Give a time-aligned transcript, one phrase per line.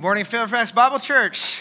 [0.00, 1.60] Good morning, Fairfax Bible Church.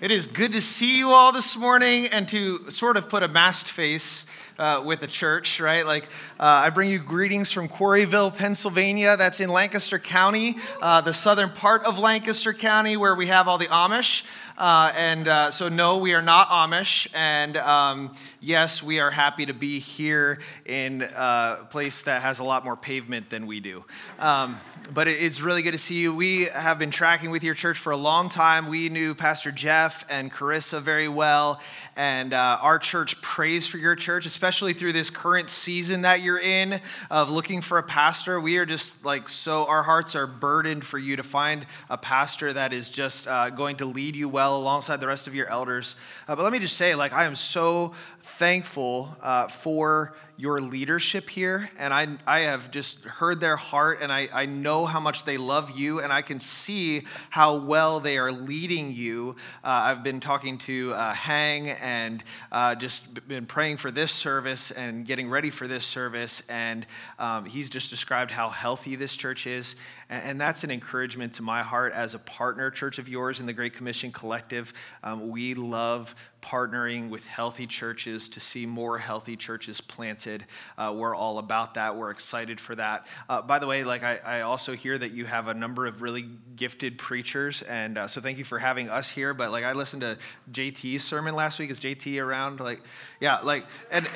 [0.00, 3.28] It is good to see you all this morning and to sort of put a
[3.28, 4.26] masked face
[4.60, 5.86] uh, with the church, right?
[5.86, 6.04] Like,
[6.38, 9.16] uh, I bring you greetings from Quarryville, Pennsylvania.
[9.16, 13.56] That's in Lancaster County, uh, the southern part of Lancaster County, where we have all
[13.56, 14.22] the Amish.
[14.58, 17.08] Uh, and uh, so, no, we are not Amish.
[17.14, 22.44] And um, yes, we are happy to be here in a place that has a
[22.44, 23.86] lot more pavement than we do.
[24.18, 24.60] Um,
[24.92, 26.14] but it's really good to see you.
[26.14, 28.68] We have been tracking with your church for a long time.
[28.68, 31.60] We knew Pastor Jeff and Carissa very well.
[32.00, 36.40] And uh, our church prays for your church, especially through this current season that you're
[36.40, 38.40] in of looking for a pastor.
[38.40, 42.54] We are just like so, our hearts are burdened for you to find a pastor
[42.54, 45.94] that is just uh, going to lead you well alongside the rest of your elders.
[46.26, 47.92] Uh, but let me just say, like, I am so
[48.22, 51.70] thankful uh, for your leadership here.
[51.78, 55.36] And I, I have just heard their heart, and I, I know how much they
[55.36, 59.36] love you, and I can see how well they are leading you.
[59.62, 64.70] Uh, I've been talking to uh, Hang and uh, just been praying for this service
[64.70, 66.42] and getting ready for this service.
[66.48, 66.86] And
[67.18, 69.74] um, he's just described how healthy this church is.
[70.10, 73.52] And, that's an encouragement to my heart as a partner church of yours in the
[73.52, 74.72] Great Commission Collective.
[75.04, 80.44] Um, we love partnering with healthy churches to see more healthy churches planted.
[80.76, 81.96] Uh, we're all about that.
[81.96, 83.06] We're excited for that.
[83.28, 86.02] Uh, by the way, like I, I, also hear that you have a number of
[86.02, 89.32] really gifted preachers, and uh, so thank you for having us here.
[89.32, 90.18] But like I listened to
[90.50, 91.70] JT's sermon last week.
[91.70, 92.58] Is JT around?
[92.58, 92.80] Like,
[93.20, 94.08] yeah, like and.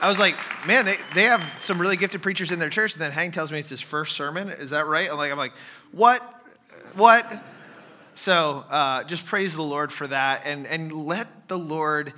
[0.00, 2.92] I was like, man, they, they have some really gifted preachers in their church.
[2.92, 4.48] And then Hang tells me it's his first sermon.
[4.48, 5.10] Is that right?
[5.10, 5.54] I'm like, I'm like,
[5.92, 6.22] what?
[6.94, 7.26] What?
[8.14, 12.14] So uh, just praise the Lord for that and, and let the Lord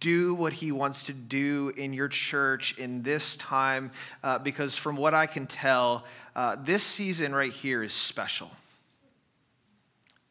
[0.00, 3.90] do what he wants to do in your church in this time
[4.22, 8.50] uh, because from what I can tell, uh, this season right here is special.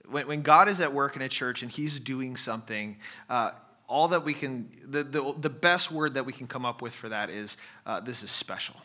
[0.10, 2.98] When, when God is at work in a church and he's doing something,
[3.30, 3.52] uh,
[3.88, 6.94] all that we can, the, the, the best word that we can come up with
[6.94, 8.76] for that is uh, this is special.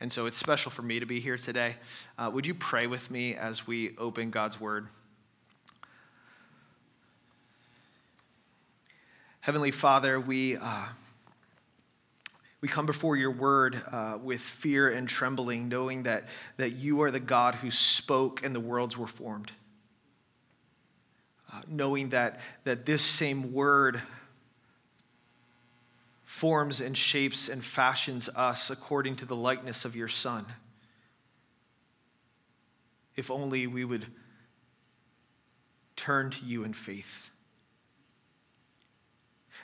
[0.00, 1.76] And so it's special for me to be here today.
[2.18, 4.88] Uh, would you pray with me as we open God's word?
[9.40, 10.86] Heavenly Father, we, uh,
[12.62, 17.10] we come before your word uh, with fear and trembling, knowing that, that you are
[17.10, 19.52] the God who spoke and the worlds were formed.
[21.52, 24.00] Uh, knowing that, that this same word
[26.34, 30.44] forms and shapes and fashions us according to the likeness of your Son.
[33.14, 34.06] If only we would
[35.94, 37.30] turn to you in faith.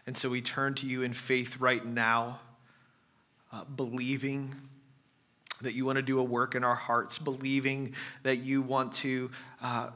[0.07, 2.39] And so we turn to you in faith right now,
[3.53, 4.55] uh, believing
[5.63, 9.33] that you want to do a work in our hearts, believing that you want to
[9.61, 9.91] uh,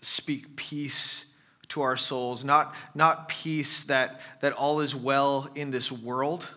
[0.00, 1.26] speak peace
[1.74, 6.48] to our souls, not, not peace that, that all is well in this world,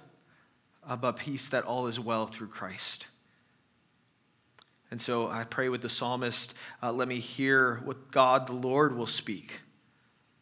[0.88, 3.06] uh, but peace that all is well through Christ.
[4.90, 8.96] And so I pray with the psalmist, uh, let me hear what God the Lord
[8.96, 9.60] will speak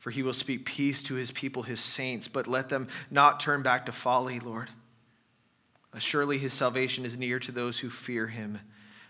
[0.06, 3.64] for he will speak peace to his people, his saints, but let them not turn
[3.64, 4.70] back to folly, Lord.
[5.98, 8.60] Surely his salvation is near to those who fear him,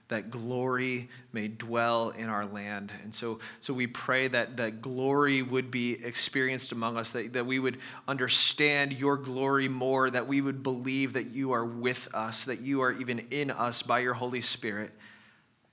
[0.07, 2.91] that glory may dwell in our land.
[3.03, 7.45] And so, so we pray that, that glory would be experienced among us, that, that
[7.45, 12.43] we would understand your glory more, that we would believe that you are with us,
[12.43, 14.91] that you are even in us by your Holy Spirit,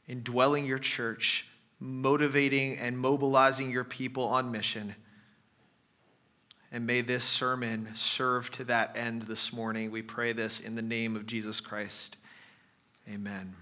[0.09, 1.47] indwelling your church,
[1.79, 4.95] motivating and mobilizing your people on mission.
[6.71, 9.91] And may this sermon serve to that end this morning.
[9.91, 12.17] We pray this in the name of Jesus Christ.
[13.13, 13.62] Amen.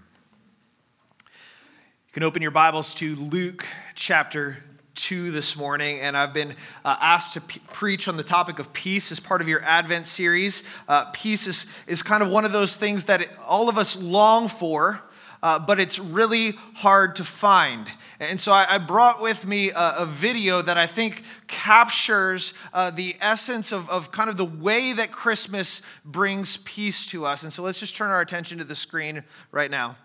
[2.11, 4.57] You can open your Bibles to Luke chapter
[4.95, 8.73] 2 this morning, and I've been uh, asked to p- preach on the topic of
[8.73, 10.63] peace as part of your Advent series.
[10.89, 14.49] Uh, peace is, is kind of one of those things that all of us long
[14.49, 15.01] for
[15.41, 17.87] uh, but it's really hard to find.
[18.19, 22.91] And so I, I brought with me a, a, video that I think captures uh,
[22.91, 27.41] the essence of, of kind of the way that Christmas brings peace to us.
[27.41, 29.95] And so let's just turn our attention to the screen right now.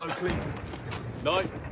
[0.00, 0.32] Oakley,
[1.24, 1.67] Knight.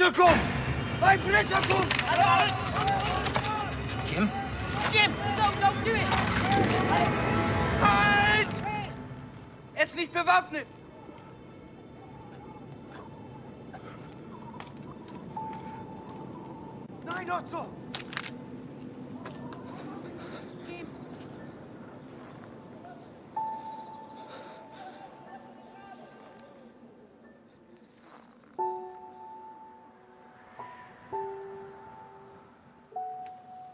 [0.00, 0.40] Ein Blitzer kommt!
[1.00, 1.92] Ein Blitzer kommt!
[4.06, 4.30] Jim?
[4.92, 6.06] Jim, don't, don't do it!
[7.82, 8.48] Halt!
[9.74, 10.77] Er ist nicht bewaffnet!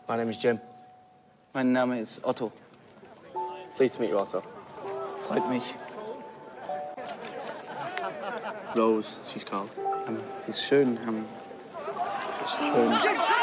[0.06, 0.60] My name is Jim.
[1.54, 2.52] Mein Name ist Otto.
[3.74, 4.42] Pleased to meet you, Otto.
[5.20, 5.74] Freut mich.
[8.76, 9.70] Rose, she's called.
[10.06, 10.98] Um, ähm, sie ist schön.
[11.06, 11.24] Ähm,
[12.74, 13.33] um, schön.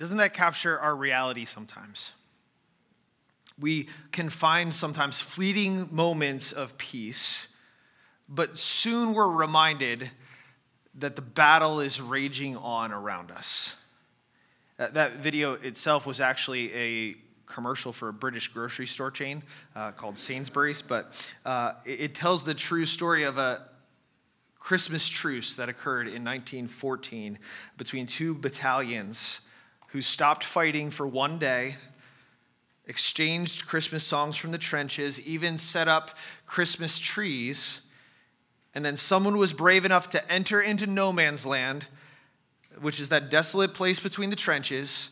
[0.00, 2.14] Doesn't that capture our reality sometimes?
[3.60, 7.48] We can find sometimes fleeting moments of peace,
[8.26, 10.10] but soon we're reminded
[10.94, 13.76] that the battle is raging on around us.
[14.78, 17.14] That, video itself was actually a
[17.44, 19.42] commercial for a British grocery store chain
[19.76, 21.12] uh, called Sainsbury's, but
[21.44, 23.66] uh, it, it tells the true story of a
[24.58, 27.38] Christmas truce that occurred in 1914
[27.76, 29.40] between two battalions
[29.92, 31.76] who stopped fighting for one day,
[32.86, 36.16] exchanged Christmas songs from the trenches, even set up
[36.46, 37.80] Christmas trees.
[38.74, 41.86] And then someone was brave enough to enter into no man's land,
[42.80, 45.10] which is that desolate place between the trenches.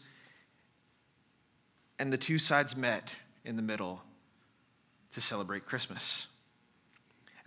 [1.99, 4.03] And the two sides met in the middle
[5.13, 6.29] to celebrate Christmas.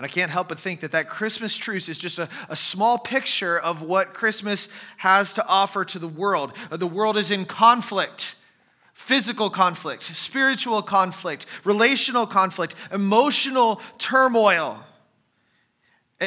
[0.02, 2.98] And I can't help but think that that Christmas truce is just a, a small
[2.98, 4.68] picture of what Christmas
[4.98, 6.54] has to offer to the world.
[6.72, 8.34] The world is in conflict
[8.94, 14.84] physical conflict, spiritual conflict, relational conflict, emotional turmoil.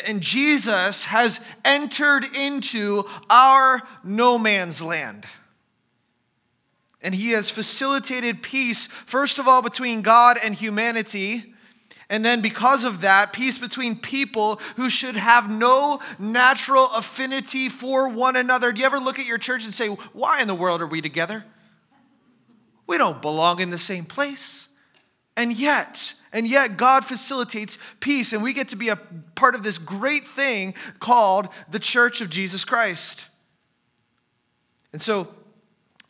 [0.07, 5.26] And Jesus has entered into our no man's land.
[7.02, 11.53] And he has facilitated peace, first of all, between God and humanity.
[12.11, 18.08] And then, because of that, peace between people who should have no natural affinity for
[18.08, 18.73] one another.
[18.73, 21.00] Do you ever look at your church and say, Why in the world are we
[21.00, 21.44] together?
[22.87, 24.68] We don't belong in the same place.
[25.37, 28.96] And yet, and yet, God facilitates peace, and we get to be a
[29.34, 33.26] part of this great thing called the Church of Jesus Christ.
[34.92, 35.28] And so,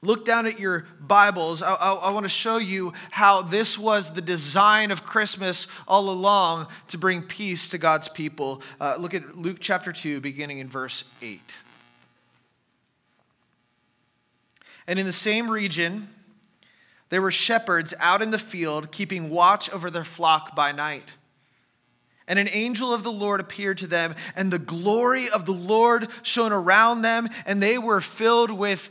[0.04, 1.62] look down at your Bibles.
[1.62, 6.10] I, I, I want to show you how this was the design of Christmas all
[6.10, 8.62] along to bring peace to God's people.
[8.80, 11.40] Uh, look at Luke chapter 2, beginning in verse 8.
[14.86, 16.08] And in the same region,
[17.08, 21.12] there were shepherds out in the field, keeping watch over their flock by night.
[22.26, 26.08] And an angel of the Lord appeared to them, and the glory of the Lord
[26.22, 28.90] shone around them, and they were filled with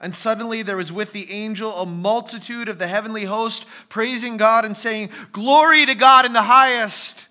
[0.00, 4.64] And suddenly there was with the angel a multitude of the heavenly host praising God
[4.64, 7.28] and saying, Glory to God in the highest,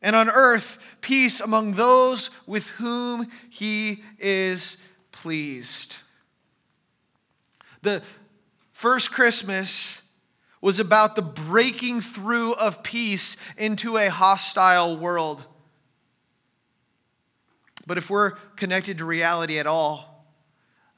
[0.00, 4.76] and on earth peace among those with whom he is
[5.12, 5.98] pleased.
[7.82, 8.02] The
[8.72, 10.02] first Christmas
[10.60, 15.44] was about the breaking through of peace into a hostile world.
[17.86, 20.15] But if we're connected to reality at all,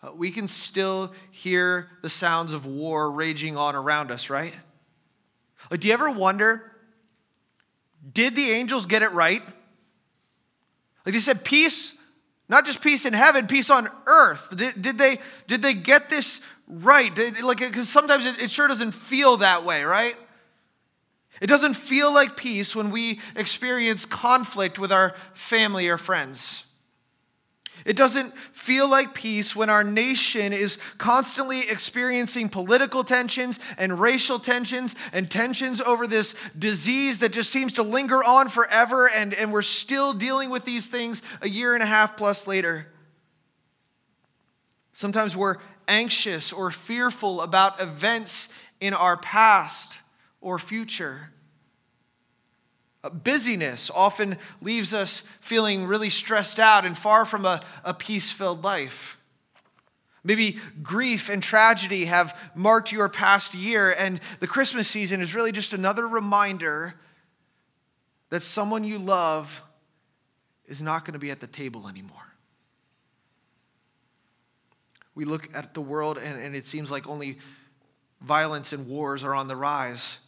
[0.02, 4.54] uh, we can still hear the sounds of war raging on around us, right?
[5.70, 6.72] Like, do you ever wonder,
[8.12, 9.42] did the angels get it right?
[11.04, 11.94] Like they said, peace,
[12.48, 14.54] not just peace in heaven, peace on earth.
[14.56, 17.10] Did, did they, did they get this right?
[17.42, 20.14] Like, because sometimes it, it sure doesn't feel that way, right?
[21.40, 26.64] It doesn't feel like peace when we experience conflict with our family or friends.
[27.88, 34.38] It doesn't feel like peace when our nation is constantly experiencing political tensions and racial
[34.38, 39.50] tensions and tensions over this disease that just seems to linger on forever, and, and
[39.50, 42.88] we're still dealing with these things a year and a half plus later.
[44.92, 45.56] Sometimes we're
[45.88, 48.50] anxious or fearful about events
[48.82, 49.96] in our past
[50.42, 51.30] or future.
[53.04, 58.32] Uh, busyness often leaves us feeling really stressed out and far from a, a peace
[58.32, 59.18] filled life.
[60.24, 65.52] Maybe grief and tragedy have marked your past year, and the Christmas season is really
[65.52, 66.94] just another reminder
[68.30, 69.62] that someone you love
[70.66, 72.34] is not going to be at the table anymore.
[75.14, 77.38] We look at the world, and, and it seems like only
[78.20, 80.18] violence and wars are on the rise.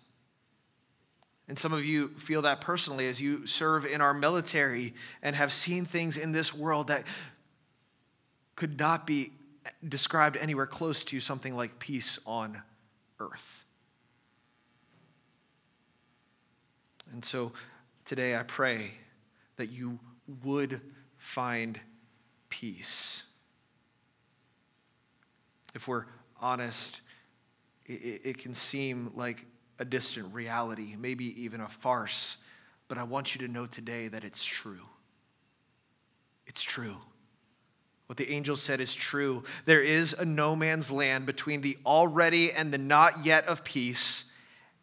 [1.50, 5.50] And some of you feel that personally as you serve in our military and have
[5.50, 7.02] seen things in this world that
[8.54, 9.32] could not be
[9.86, 12.62] described anywhere close to something like peace on
[13.18, 13.64] earth.
[17.10, 17.50] And so
[18.04, 18.92] today I pray
[19.56, 19.98] that you
[20.44, 20.80] would
[21.18, 21.80] find
[22.48, 23.24] peace.
[25.74, 26.04] If we're
[26.40, 27.00] honest,
[27.86, 29.46] it, it can seem like
[29.80, 32.36] a distant reality, maybe even a farce,
[32.86, 34.86] but I want you to know today that it's true.
[36.46, 36.96] It's true.
[38.06, 39.42] What the angel said is true.
[39.64, 44.24] There is a no man's land between the already and the not yet of peace,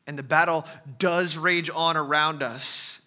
[0.07, 0.65] and the battle
[0.97, 2.99] does rage on around us.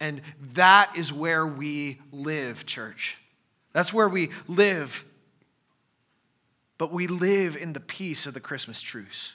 [0.00, 0.22] And
[0.54, 3.18] that is where we live, church.
[3.72, 5.04] That's where we live.
[6.76, 9.32] But we live in the peace of the Christmas truce.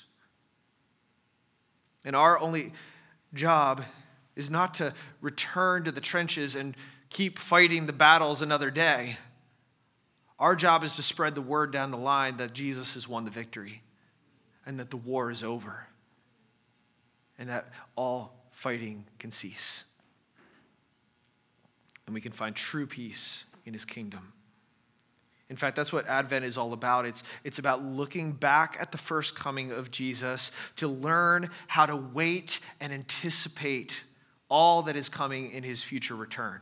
[2.04, 2.74] And our only
[3.34, 3.84] job
[4.36, 6.76] is not to return to the trenches and
[7.10, 9.18] keep fighting the battles another day.
[10.40, 13.32] Our job is to spread the word down the line that Jesus has won the
[13.32, 13.84] victory
[14.66, 15.88] and that the war is over
[17.38, 19.84] and that all fighting can cease.
[22.06, 24.34] And we can find true peace in his kingdom.
[25.52, 27.06] In fact, that's what Advent is all about.
[27.06, 31.98] It's, it's about looking back at the first coming of Jesus to learn how to
[31.98, 34.06] wait and anticipate
[34.50, 36.62] all that is coming in his future return.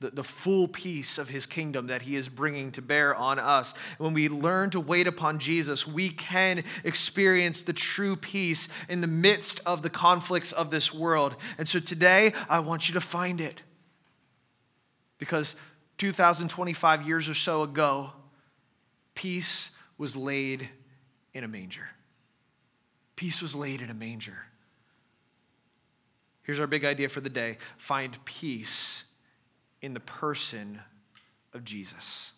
[0.00, 3.74] The, the full peace of his kingdom that he is bringing to bear on us.
[3.98, 9.06] When we learn to wait upon Jesus, we can experience the true peace in the
[9.06, 11.36] midst of the conflicts of this world.
[11.58, 13.62] And so today, I want you to find it.
[15.18, 15.54] Because
[16.00, 18.10] 2025 years or so ago,
[19.14, 20.66] peace was laid
[21.34, 21.90] in a manger.
[23.16, 24.46] Peace was laid in a manger.
[26.42, 29.04] Here's our big idea for the day find peace
[29.82, 30.80] in the person
[31.52, 32.32] of Jesus.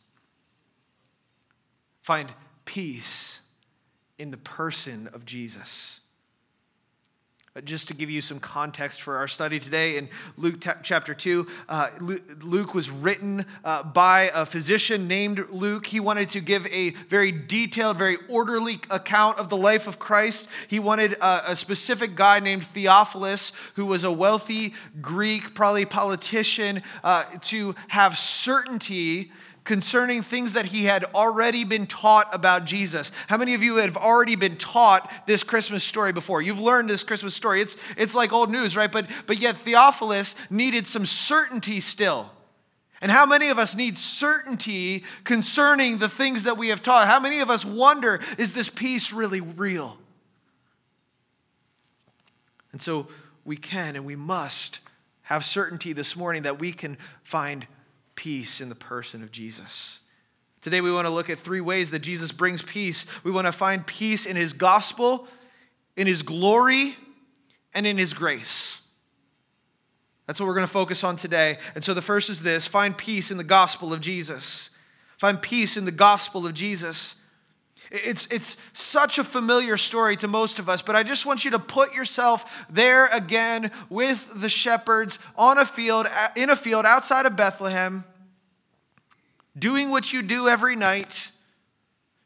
[2.01, 2.33] Find
[2.65, 3.39] peace
[4.19, 6.01] in the person of Jesus.
[7.55, 11.13] Uh, just to give you some context for our study today, in Luke t- chapter
[11.13, 15.85] 2, uh, Luke was written uh, by a physician named Luke.
[15.85, 20.49] He wanted to give a very detailed, very orderly account of the life of Christ.
[20.67, 26.83] He wanted uh, a specific guy named Theophilus, who was a wealthy Greek, probably politician,
[27.05, 29.31] uh, to have certainty
[29.65, 33.13] concerning things that he had already been taught about Jesus.
[33.29, 36.43] How many of you have already been taught this Christmas story before?
[36.43, 37.61] You've learned this Christmas story.
[37.61, 38.91] It's, it's like old news, right?
[38.91, 42.31] But, but yet Theophilus needed some certainty still.
[43.01, 47.09] And how many of us need certainty concerning the things that we have taught?
[47.09, 49.99] How many of us wonder, is this peace really real?
[52.73, 53.09] And so
[53.45, 54.81] we can and we must
[55.23, 57.67] have certainty this morning that we can find
[58.15, 60.01] peace in the person of Jesus.
[60.61, 63.07] Today, we want to look at three ways that Jesus brings peace.
[63.25, 65.27] We want to find peace in his gospel,
[65.97, 66.97] in his glory,
[67.75, 68.81] and in his grace.
[70.27, 71.59] That's what we're going to focus on today.
[71.75, 74.71] And so the first is this find peace in the gospel of Jesus.
[75.19, 77.17] Find peace in the gospel of Jesus.
[77.95, 81.51] It's, it's such a familiar story to most of us, but I just want you
[81.51, 87.27] to put yourself there again with the shepherds on a field, in a field outside
[87.27, 88.05] of Bethlehem,
[89.59, 91.33] doing what you do every night,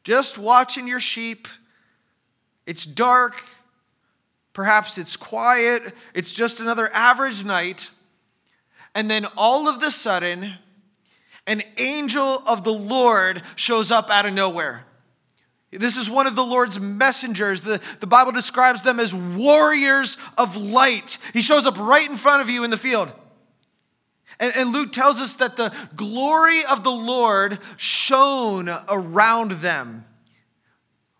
[0.05, 1.49] just watching your sheep.
[2.65, 3.43] It's dark,
[4.53, 7.89] perhaps it's quiet, it's just another average night.
[8.95, 10.53] And then all of the sudden,
[11.45, 14.86] an angel of the Lord shows up out of nowhere.
[15.71, 17.61] This is one of the Lord's messengers.
[17.61, 21.17] The, the Bible describes them as warriors of light.
[21.33, 23.11] He shows up right in front of you in the field.
[24.39, 30.05] And, and Luke tells us that the glory of the Lord shone around them.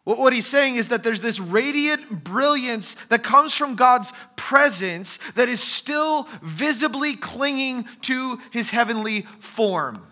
[0.05, 5.19] What, what he's saying is that there's this radiant brilliance that comes from God's presence
[5.35, 10.07] that is still visibly clinging to his heavenly form.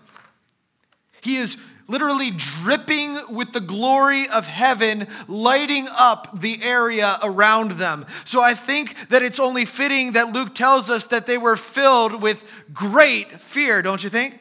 [1.22, 8.06] He is literally dripping with the glory of heaven, lighting up the area around them.
[8.24, 12.22] So I think that it's only fitting that Luke tells us that they were filled
[12.22, 14.40] with great fear, don't you think?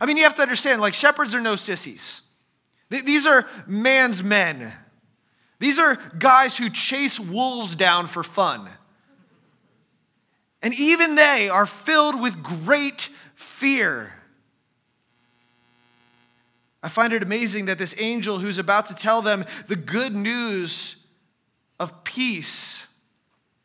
[0.00, 2.22] I mean, you have to understand, like, shepherds are no sissies.
[2.88, 4.72] These are man's men.
[5.60, 8.68] These are guys who chase wolves down for fun.
[10.62, 14.12] And even they are filled with great fear.
[16.82, 20.96] I find it amazing that this angel who's about to tell them the good news
[21.78, 22.86] of peace,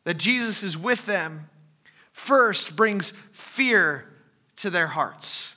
[0.04, 1.48] that Jesus is with them,
[2.12, 4.08] first brings fear
[4.56, 5.54] to their hearts.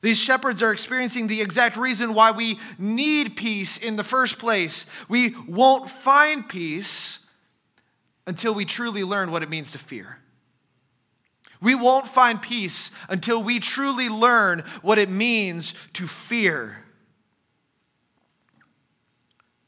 [0.00, 4.86] These shepherds are experiencing the exact reason why we need peace in the first place.
[5.08, 7.18] We won't find peace
[8.26, 10.18] until we truly learn what it means to fear.
[11.60, 16.84] We won't find peace until we truly learn what it means to fear.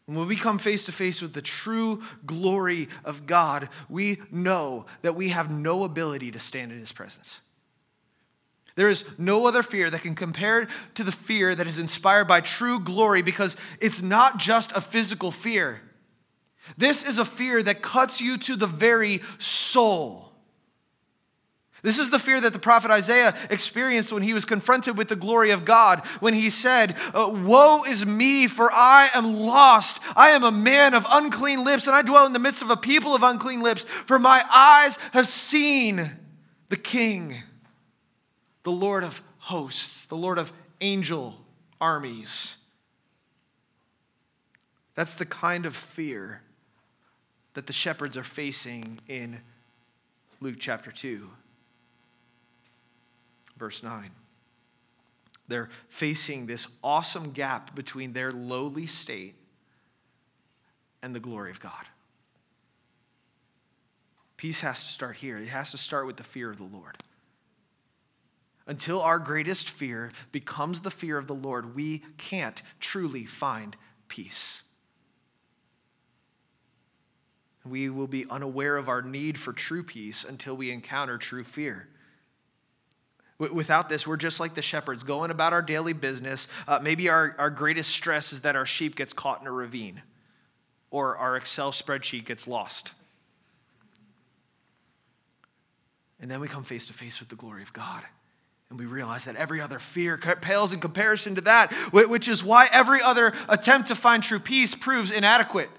[0.06, 5.14] When we come face to face with the true glory of God, we know that
[5.14, 7.40] we have no ability to stand in His presence.
[8.74, 12.40] There is no other fear that can compare to the fear that is inspired by
[12.40, 15.80] true glory because it's not just a physical fear.
[16.76, 20.29] This is a fear that cuts you to the very soul.
[21.82, 25.16] This is the fear that the prophet Isaiah experienced when he was confronted with the
[25.16, 30.00] glory of God, when he said, uh, Woe is me, for I am lost.
[30.14, 32.76] I am a man of unclean lips, and I dwell in the midst of a
[32.76, 36.10] people of unclean lips, for my eyes have seen
[36.68, 37.36] the King,
[38.62, 41.38] the Lord of hosts, the Lord of angel
[41.80, 42.56] armies.
[44.94, 46.42] That's the kind of fear
[47.54, 49.40] that the shepherds are facing in
[50.40, 51.30] Luke chapter 2
[53.60, 54.10] verse 9.
[55.46, 59.36] They're facing this awesome gap between their lowly state
[61.02, 61.84] and the glory of God.
[64.36, 65.36] Peace has to start here.
[65.36, 66.96] It has to start with the fear of the Lord.
[68.66, 73.76] Until our greatest fear becomes the fear of the Lord, we can't truly find
[74.08, 74.62] peace.
[77.64, 81.88] We will be unaware of our need for true peace until we encounter true fear.
[83.40, 86.46] Without this, we're just like the shepherds, going about our daily business.
[86.68, 90.02] Uh, maybe our, our greatest stress is that our sheep gets caught in a ravine
[90.90, 92.92] or our Excel spreadsheet gets lost.
[96.20, 98.02] And then we come face to face with the glory of God.
[98.68, 102.68] And we realize that every other fear pales in comparison to that, which is why
[102.72, 105.70] every other attempt to find true peace proves inadequate.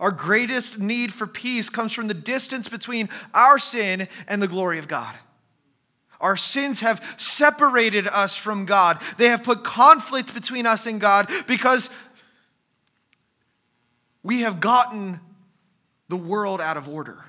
[0.00, 4.78] Our greatest need for peace comes from the distance between our sin and the glory
[4.78, 5.14] of God.
[6.24, 8.98] Our sins have separated us from God.
[9.18, 11.90] They have put conflict between us and God because
[14.22, 15.20] we have gotten
[16.08, 17.26] the world out of order.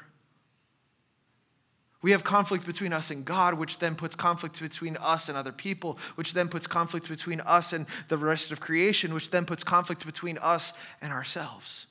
[2.01, 5.51] We have conflict between us and God, which then puts conflict between us and other
[5.51, 9.65] people, which then puts conflict between us and the rest of creation, which then puts
[9.65, 11.87] conflict between us and ourselves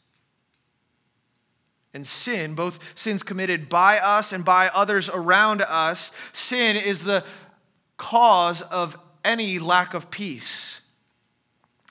[1.95, 7.25] and sin, both sins committed by us and by others around us, sin is the
[7.97, 10.81] cause of any lack of peace.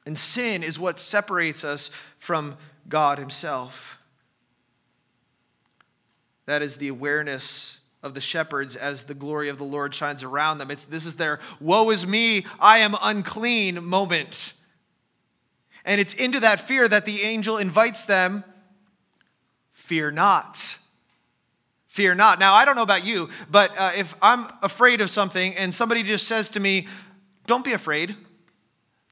[0.05, 1.89] And sin is what separates us
[2.19, 2.57] from
[2.89, 3.97] God Himself.
[6.45, 10.57] That is the awareness of the shepherds as the glory of the Lord shines around
[10.57, 10.69] them.
[10.69, 14.51] It's, this is their woe is me, I am unclean moment.
[15.85, 18.43] And it's into that fear that the angel invites them
[19.93, 20.79] fear not.
[21.85, 22.39] Fear not.
[22.39, 26.01] Now, I don't know about you, but uh, if I'm afraid of something and somebody
[26.01, 26.87] just says to me,
[27.45, 28.15] don't be afraid,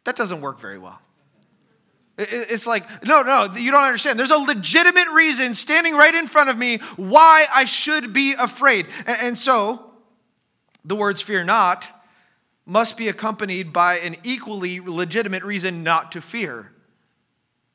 [0.05, 0.99] That doesn't work very well.
[2.17, 4.17] It's like, no, no, you don't understand.
[4.17, 8.87] There's a legitimate reason standing right in front of me why I should be afraid.
[9.05, 9.91] And so,
[10.83, 11.87] the words fear not
[12.65, 16.71] must be accompanied by an equally legitimate reason not to fear.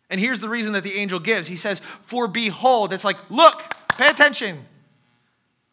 [0.09, 1.49] And here's the reason that the angel gives.
[1.49, 4.64] He says, For behold, it's like, look, pay attention.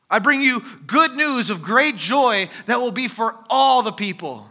[0.10, 4.48] I bring you good news of great joy that will be for all the people.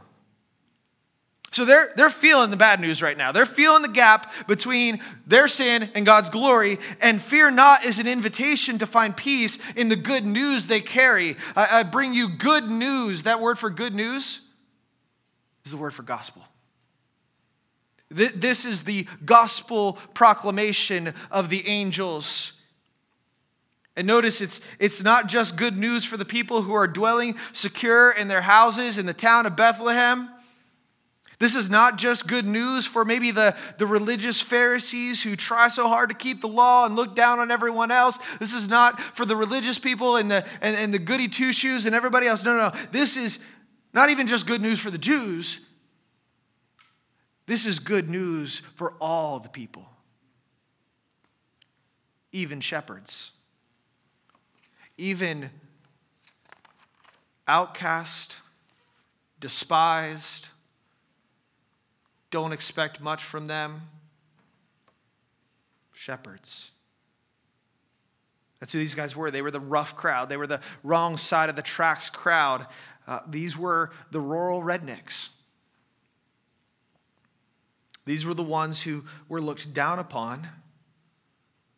[1.53, 3.31] So they're, they're feeling the bad news right now.
[3.31, 6.79] They're feeling the gap between their sin and God's glory.
[7.01, 11.37] And fear not is an invitation to find peace in the good news they carry.
[11.55, 13.25] I, I bring you good news.
[13.25, 14.41] That word for good news
[15.67, 16.43] is the word for gospel.
[18.13, 22.53] This is the gospel proclamation of the angels.
[23.97, 28.11] And notice it's, it's not just good news for the people who are dwelling secure
[28.11, 30.31] in their houses in the town of Bethlehem.
[31.39, 35.89] This is not just good news for maybe the, the religious Pharisees who try so
[35.89, 38.19] hard to keep the law and look down on everyone else.
[38.39, 41.85] This is not for the religious people and the, and, and the goody two shoes
[41.85, 42.45] and everybody else.
[42.45, 42.81] No, no, no.
[42.93, 43.41] This is
[43.93, 45.59] not even just good news for the Jews.
[47.53, 49.87] This is good news for all the people,
[52.33, 53.33] even shepherds,
[54.97, 55.51] even
[57.47, 58.39] outcast,
[59.39, 60.49] despised,
[62.31, 63.83] don't expect much from them.
[65.93, 66.71] Shepherds.
[68.61, 69.31] That's who these guys were.
[69.31, 72.67] They were the rough crowd, they were the wrong side of the tracks crowd.
[73.07, 75.29] Uh, these were the rural rednecks.
[78.05, 80.49] These were the ones who were looked down upon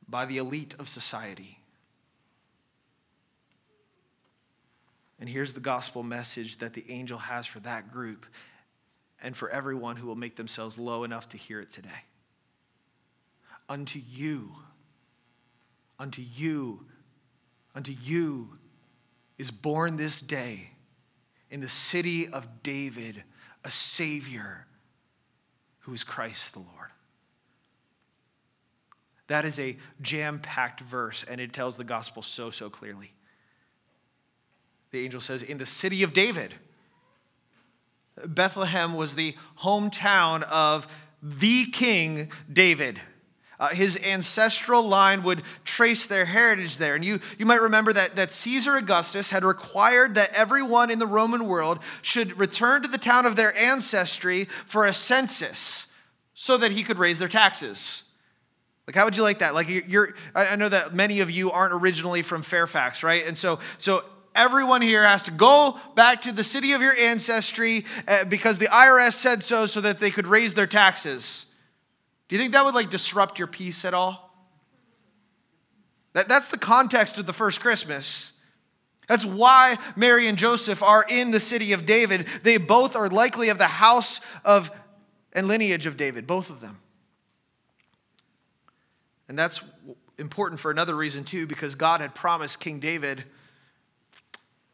[0.08, 1.58] by the elite of society.
[5.20, 8.26] And here's the gospel message that the angel has for that group
[9.22, 12.04] and for everyone who will make themselves low enough to hear it today.
[13.68, 14.52] Unto you,
[15.98, 16.84] unto you,
[17.74, 18.58] unto you
[19.38, 20.70] is born this day
[21.50, 23.24] in the city of David
[23.64, 24.66] a Savior
[25.84, 26.90] who is Christ the Lord.
[29.26, 33.12] That is a jam packed verse, and it tells the gospel so, so clearly.
[34.90, 36.54] The angel says, In the city of David,
[38.24, 40.86] Bethlehem was the hometown of
[41.22, 43.00] the king David.
[43.60, 46.94] Uh, his ancestral line would trace their heritage there.
[46.94, 51.06] And you, you might remember that, that Caesar Augustus had required that everyone in the
[51.06, 55.86] Roman world should return to the town of their ancestry for a census
[56.34, 58.02] so that he could raise their taxes.
[58.86, 59.54] Like, how would you like that?
[59.54, 63.26] Like, you're, I know that many of you aren't originally from Fairfax, right?
[63.26, 67.86] And so, so everyone here has to go back to the city of your ancestry
[68.06, 71.46] uh, because the IRS said so so that they could raise their taxes.
[72.34, 74.34] You think that would like disrupt your peace at all?
[76.14, 78.32] That, that's the context of the first Christmas.
[79.06, 82.26] That's why Mary and Joseph are in the city of David.
[82.42, 84.72] They both are likely of the house of
[85.32, 86.80] and lineage of David, both of them.
[89.28, 89.60] And that's
[90.18, 93.22] important for another reason, too, because God had promised King David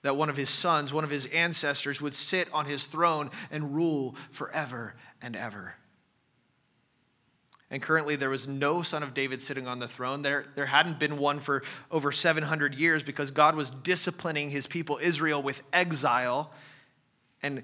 [0.01, 3.75] that one of his sons, one of his ancestors, would sit on his throne and
[3.75, 5.75] rule forever and ever.
[7.71, 10.23] And currently, there was no son of David sitting on the throne.
[10.23, 14.99] There, there hadn't been one for over 700 years because God was disciplining his people,
[15.01, 16.53] Israel, with exile.
[17.43, 17.63] And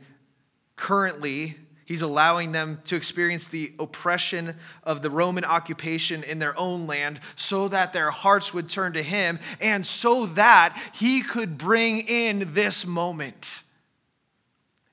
[0.77, 6.89] currently, He's allowing them to experience the oppression of the Roman occupation in their own
[6.89, 12.01] land so that their hearts would turn to Him and so that He could bring
[12.01, 13.63] in this moment.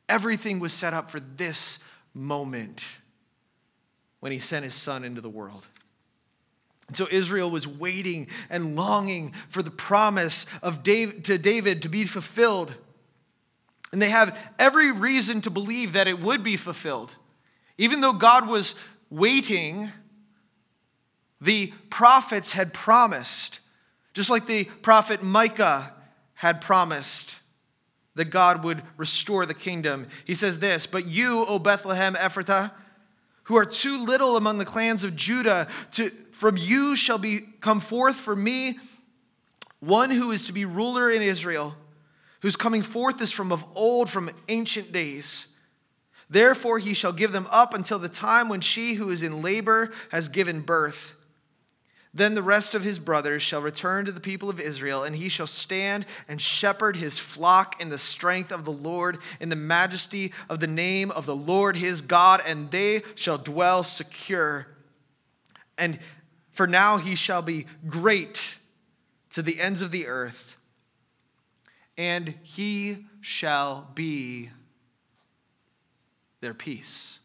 [0.08, 1.80] Everything was set up for this
[2.14, 2.86] moment
[4.24, 5.68] when He sent His Son into the world.
[6.88, 11.90] And so Israel was waiting and longing for the promise of David, to David to
[11.90, 12.74] be fulfilled.
[13.92, 17.14] And they have every reason to believe that it would be fulfilled.
[17.78, 18.76] Even though God was
[19.10, 19.92] waiting,
[21.42, 23.60] the prophets had promised,
[24.14, 25.92] just like the prophet Micah
[26.36, 27.40] had promised
[28.16, 30.08] that God would restore the kingdom.
[30.24, 32.72] He says this But you, O Bethlehem Ephrathah,
[33.44, 37.80] who are too little among the clans of Judah, to, from you shall be come
[37.80, 38.80] forth for me
[39.80, 41.76] one who is to be ruler in Israel
[42.44, 45.48] whose coming forth is from of old, from ancient days.
[46.30, 49.94] Therefore, he shall give them up until the time when she who is in labor
[50.12, 51.14] has given birth.
[52.16, 55.30] Then the rest of his brothers shall return to the people of Israel, and he
[55.30, 60.32] shall stand and shepherd his flock in the strength of the Lord, in the majesty
[60.48, 64.68] of the name of the Lord his God, and they shall dwell secure.
[65.76, 65.98] And
[66.52, 68.58] for now he shall be great
[69.32, 70.56] to the ends of the earth,
[71.98, 74.52] and he shall be
[76.42, 77.18] their peace.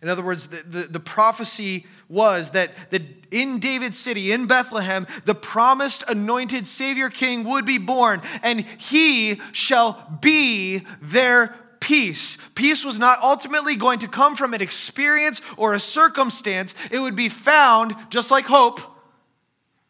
[0.00, 5.08] In other words, the, the, the, prophecy was that, that in David's city, in Bethlehem,
[5.24, 12.38] the promised anointed Savior King would be born, and he shall be their peace.
[12.54, 17.16] Peace was not ultimately going to come from an experience or a circumstance, it would
[17.16, 18.80] be found, just like hope,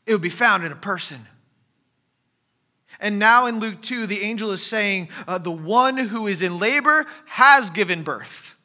[0.06, 1.26] it would be found in a person.
[2.98, 6.58] And now in Luke 2, the angel is saying, uh, The one who is in
[6.58, 8.56] labor has given birth.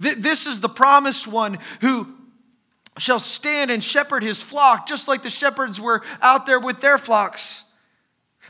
[0.00, 2.14] This is the promised one who
[2.98, 6.98] shall stand and shepherd his flock, just like the shepherds were out there with their
[6.98, 7.64] flocks.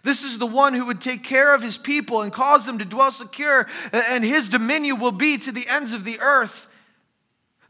[0.03, 2.85] This is the one who would take care of his people and cause them to
[2.85, 6.69] dwell secure, and his dominion will be to the ends of the earth.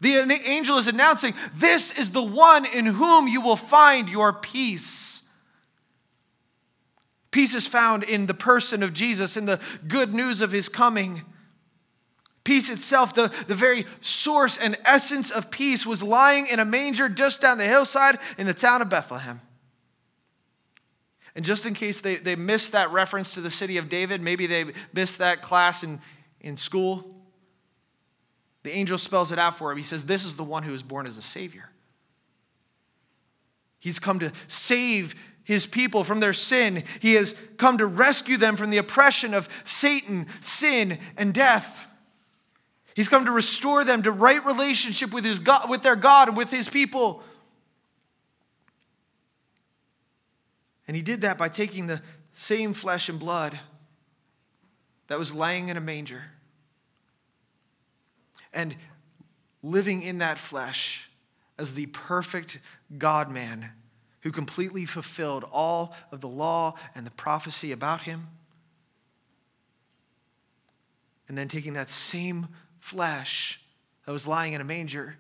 [0.01, 5.23] The angel is announcing, This is the one in whom you will find your peace.
[7.31, 11.23] Peace is found in the person of Jesus, in the good news of his coming.
[12.49, 17.07] Peace itself, the, the very source and essence of peace, was lying in a manger
[17.07, 19.43] just down the hillside in the town of Bethlehem.
[21.35, 24.47] And just in case they, they missed that reference to the city of David, maybe
[24.47, 26.01] they missed that class in,
[26.41, 27.15] in school,
[28.63, 29.77] the angel spells it out for him.
[29.77, 31.69] He says, This is the one who is born as a Savior.
[33.79, 36.83] He's come to save his people from their sin.
[37.01, 41.85] He has come to rescue them from the oppression of Satan, sin, and death.
[42.99, 46.37] He's come to restore them to right relationship with, his God, with their God and
[46.37, 47.23] with his people.
[50.89, 52.03] And he did that by taking the
[52.35, 53.61] same flesh and blood
[55.07, 56.25] that was laying in a manger
[58.53, 58.75] and
[59.63, 61.09] living in that flesh
[61.57, 62.59] as the perfect
[62.99, 63.71] God man
[64.23, 68.27] who completely fulfilled all of the law and the prophecy about him.
[71.29, 72.49] And then taking that same
[72.81, 73.61] flesh
[74.05, 75.17] that was lying in a manger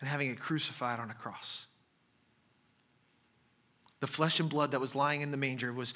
[0.00, 1.66] and having it crucified on a cross.
[4.00, 5.94] The flesh and blood that was lying in the manger was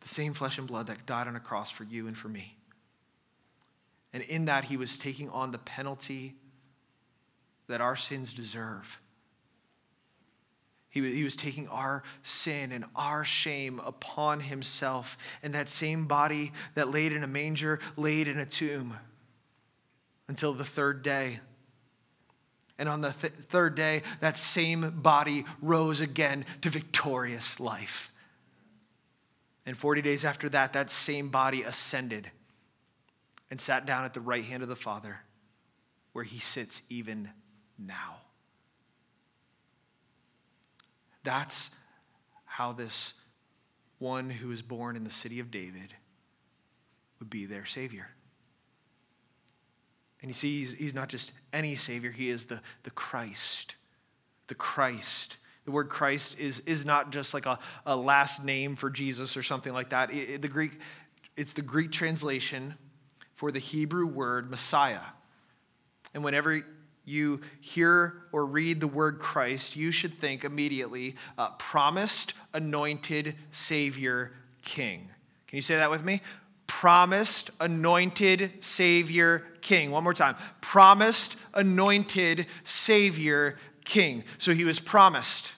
[0.00, 2.56] the same flesh and blood that died on a cross for you and for me.
[4.12, 6.34] And in that, he was taking on the penalty
[7.68, 9.00] that our sins deserve
[10.94, 15.18] he, he was taking our sin and our shame upon himself.
[15.42, 18.96] And that same body that laid in a manger laid in a tomb
[20.28, 21.40] until the third day.
[22.78, 28.12] And on the th- third day, that same body rose again to victorious life.
[29.66, 32.30] And 40 days after that, that same body ascended
[33.50, 35.22] and sat down at the right hand of the Father,
[36.12, 37.30] where he sits even
[37.76, 38.18] now.
[41.24, 41.70] That's
[42.44, 43.14] how this
[43.98, 45.94] one who is born in the city of David
[47.18, 48.08] would be their Savior.
[50.20, 53.74] And you see, he's, he's not just any Savior, he is the, the Christ.
[54.46, 55.38] The Christ.
[55.64, 59.42] The word Christ is, is not just like a, a last name for Jesus or
[59.42, 60.10] something like that.
[60.12, 60.78] It, it, the Greek,
[61.36, 62.74] it's the Greek translation
[63.32, 65.00] for the Hebrew word Messiah.
[66.12, 66.62] And whenever
[67.04, 74.32] you hear or read the word Christ, you should think immediately uh, promised, anointed Savior,
[74.62, 75.08] King.
[75.46, 76.22] Can you say that with me?
[76.66, 79.90] Promised, anointed Savior, King.
[79.90, 80.36] One more time.
[80.60, 84.24] Promised, anointed Savior, King.
[84.38, 85.52] So he was promised.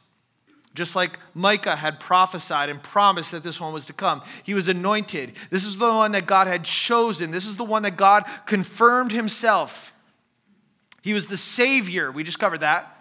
[0.75, 4.21] Just like Micah had prophesied and promised that this one was to come.
[4.43, 5.33] He was anointed.
[5.49, 7.31] This is the one that God had chosen.
[7.31, 9.93] This is the one that God confirmed himself.
[11.07, 12.11] He was the Savior.
[12.11, 12.93] We just covered that.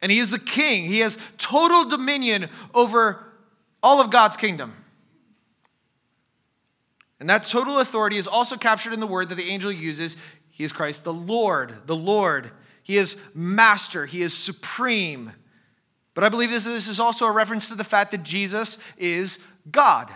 [0.00, 0.86] And He is the King.
[0.86, 3.22] He has total dominion over
[3.82, 4.72] all of God's kingdom.
[7.20, 10.16] And that total authority is also captured in the word that the angel uses.
[10.48, 12.50] He is Christ, the Lord, the Lord.
[12.82, 15.32] He is master, He is supreme.
[16.14, 19.38] But I believe this, this is also a reference to the fact that Jesus is
[19.70, 20.10] God.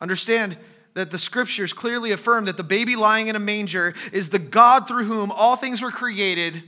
[0.00, 0.56] Understand,
[0.94, 4.86] that the scriptures clearly affirm that the baby lying in a manger is the God
[4.86, 6.62] through whom all things were created,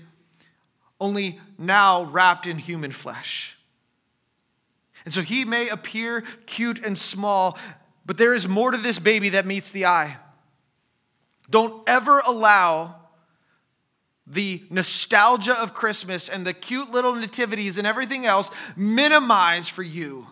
[1.00, 3.58] only now wrapped in human flesh.
[5.04, 7.58] And so he may appear cute and small,
[8.06, 10.16] but there is more to this baby that meets the eye.
[11.50, 12.96] Don't ever allow
[14.26, 20.26] the nostalgia of Christmas and the cute little nativities and everything else minimize for you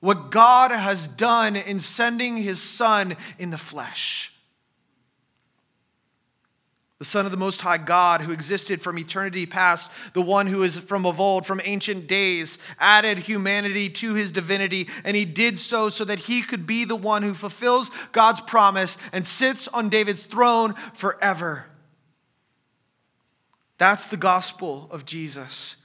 [0.00, 4.32] what God has done in sending his Son in the flesh.
[6.98, 10.62] The Son of the Most High God, who existed from eternity past, the one who
[10.62, 15.58] is from of old, from ancient days, added humanity to his divinity, and he did
[15.58, 19.88] so so that he could be the one who fulfills God's promise and sits on
[19.88, 21.66] David's throne forever.
[23.78, 25.76] That's the gospel of Jesus.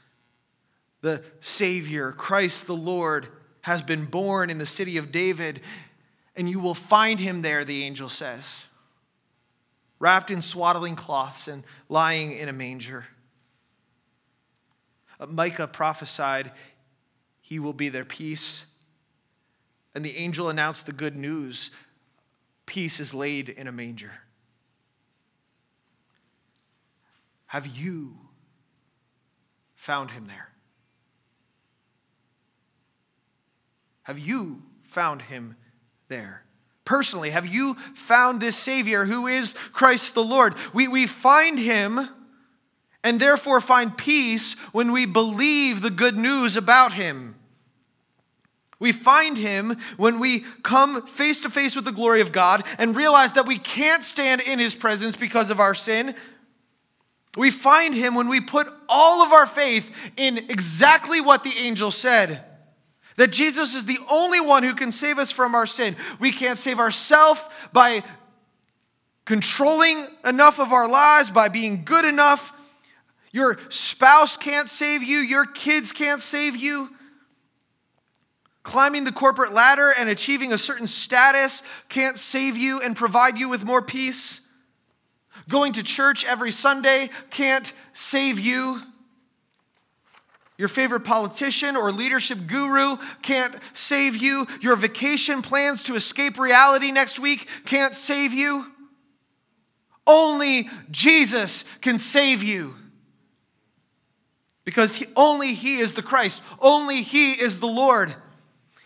[0.99, 3.29] The Savior, Christ the Lord,
[3.65, 5.59] has been born in the city of David,
[6.35, 8.67] and you will find him there, the angel says,
[9.97, 13.07] wrapped in swaddling cloths and lying in a manger.
[15.19, 16.51] Uh, Micah prophesied
[17.41, 18.65] he will be their peace.
[19.95, 21.71] And the angel announced the good news
[22.67, 24.11] peace is laid in a manger.
[27.47, 28.15] Have you
[29.73, 30.54] found him there?
[34.05, 35.55] Have you found him
[36.09, 36.43] there?
[36.85, 40.53] Personally, have you found this Savior who is Christ the Lord?
[40.73, 42.07] We, we find him
[43.03, 47.33] and therefore find peace when we believe the good news about him.
[48.77, 52.95] We find him when we come face to face with the glory of God and
[52.95, 56.13] realize that we can't stand in his presence because of our sin,
[57.35, 61.89] we find him when we put all of our faith in exactly what the angel
[61.89, 62.43] said
[63.17, 65.95] that Jesus is the only one who can save us from our sin.
[66.19, 68.03] We can't save ourselves by
[69.25, 72.53] controlling enough of our lives, by being good enough.
[73.31, 76.89] Your spouse can't save you, your kids can't save you.
[78.63, 83.47] Climbing the corporate ladder and achieving a certain status can't save you and provide you
[83.47, 84.41] with more peace.
[85.47, 88.81] Going to church every Sunday can't save you.
[90.57, 94.47] Your favorite politician or leadership guru can't save you.
[94.61, 98.71] Your vacation plans to escape reality next week can't save you.
[100.07, 102.75] Only Jesus can save you.
[104.63, 108.15] Because he, only He is the Christ, only He is the Lord.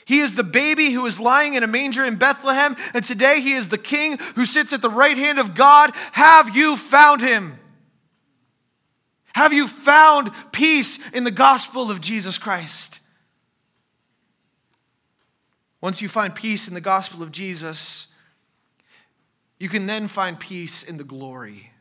[0.06, 3.54] He is the baby who is lying in a manger in Bethlehem, and today he
[3.54, 5.92] is the king who sits at the right hand of God.
[6.14, 7.60] Have you found him?
[9.40, 13.00] Have you found peace in the gospel of Jesus Christ?
[15.80, 18.08] Once you find peace in the gospel of Jesus,
[19.58, 21.72] you can then find peace in the glory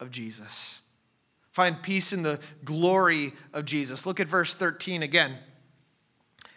[0.00, 0.80] of Jesus.
[1.52, 4.04] Find peace in the glory of Jesus.
[4.04, 5.36] Look at verse 13 again.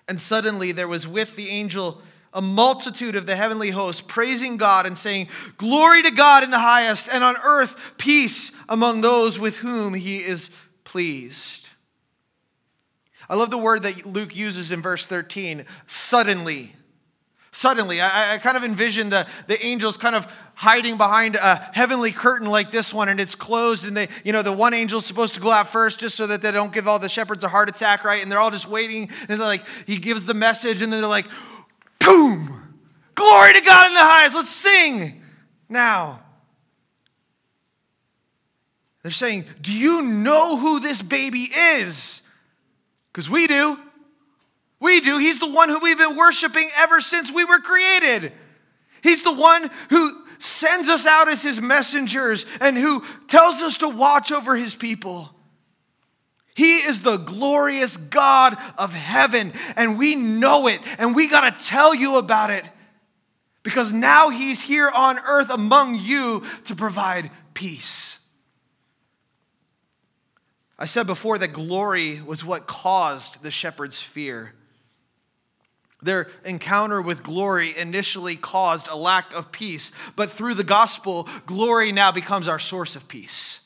[0.07, 2.01] And suddenly there was with the angel
[2.33, 6.59] a multitude of the heavenly hosts praising God and saying, Glory to God in the
[6.59, 10.49] highest, and on earth peace among those with whom he is
[10.83, 11.69] pleased.
[13.29, 16.75] I love the word that Luke uses in verse 13 suddenly.
[17.51, 22.11] Suddenly, I, I kind of envision the, the angels kind of hiding behind a heavenly
[22.11, 23.85] curtain like this one, and it's closed.
[23.85, 26.41] And they, you know, the one angel's supposed to go out first just so that
[26.41, 28.21] they don't give all the shepherds a heart attack, right?
[28.21, 31.09] And they're all just waiting, and they're like, he gives the message, and then they're
[31.09, 31.27] like,
[32.09, 32.77] boom!
[33.15, 34.35] Glory to God in the highest.
[34.35, 35.21] Let's sing
[35.67, 36.21] now.
[39.03, 42.21] They're saying, Do you know who this baby is?
[43.11, 43.77] Because we do.
[44.79, 45.17] We do.
[45.17, 48.31] He's the one who we've been worshiping ever since we were created.
[49.01, 53.89] He's the one who sends us out as his messengers and who tells us to
[53.89, 55.29] watch over his people.
[56.59, 61.65] He is the glorious God of heaven, and we know it, and we got to
[61.65, 62.69] tell you about it
[63.63, 68.19] because now he's here on earth among you to provide peace.
[70.77, 74.53] I said before that glory was what caused the shepherds' fear.
[76.01, 81.93] Their encounter with glory initially caused a lack of peace, but through the gospel, glory
[81.93, 83.61] now becomes our source of peace.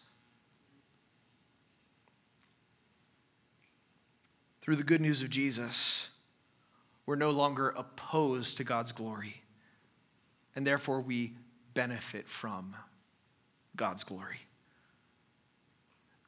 [4.64, 6.08] Through the good news of Jesus,
[7.06, 9.42] we're no longer opposed to God's glory,
[10.56, 11.34] and therefore we
[11.74, 12.74] benefit from
[13.76, 14.40] God's glory.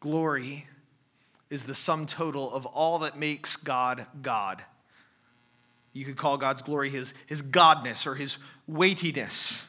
[0.01, 0.67] Glory
[1.49, 4.61] is the sum total of all that makes God God.
[5.93, 8.35] You could call God's glory his, his godness or his
[8.67, 9.65] weightiness.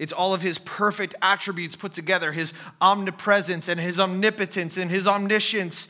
[0.00, 5.06] It's all of his perfect attributes put together his omnipresence and his omnipotence and his
[5.06, 5.86] omniscience,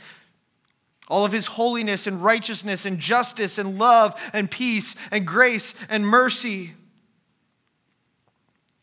[1.09, 6.07] all of his holiness and righteousness and justice and love and peace and grace and
[6.07, 6.75] mercy.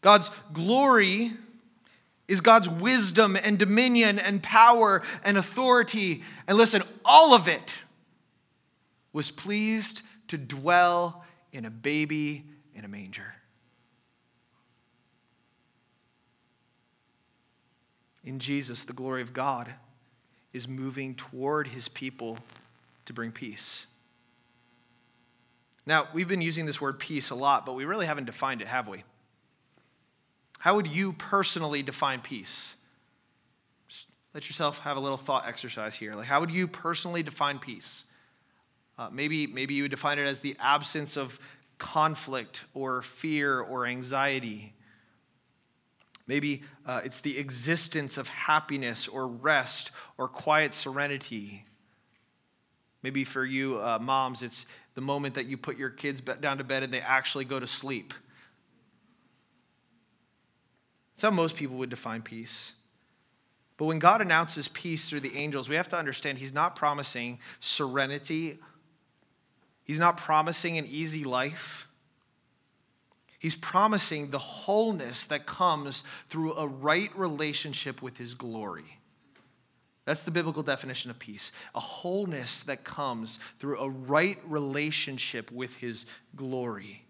[0.01, 1.33] God's glory
[2.27, 6.23] is God's wisdom and dominion and power and authority.
[6.47, 7.75] And listen, all of it
[9.11, 13.35] was pleased to dwell in a baby in a manger.
[18.23, 19.73] In Jesus, the glory of God
[20.53, 22.37] is moving toward his people
[23.05, 23.87] to bring peace.
[25.85, 28.67] Now, we've been using this word peace a lot, but we really haven't defined it,
[28.67, 29.03] have we?
[30.59, 32.77] How would you personally define peace?
[33.89, 36.13] Just let yourself have a little thought exercise here.
[36.13, 38.05] Like, how would you personally define peace?
[38.97, 41.37] Uh, maybe, maybe you would define it as the absence of
[41.79, 44.73] conflict or fear or anxiety.
[46.25, 51.65] Maybe uh, it's the existence of happiness or rest or quiet serenity.
[53.01, 54.65] Maybe for you uh, moms, it's
[54.95, 57.67] the moment that you put your kids down to bed and they actually go to
[57.67, 58.13] sleep.
[61.15, 62.73] That's how most people would define peace.
[63.77, 67.39] But when God announces peace through the angels, we have to understand He's not promising
[67.59, 68.59] serenity,
[69.83, 71.87] He's not promising an easy life.
[73.43, 78.99] He's promising the wholeness that comes through a right relationship with His glory.
[80.05, 85.75] That's the biblical definition of peace a wholeness that comes through a right relationship with
[85.75, 86.05] His
[86.37, 87.03] glory.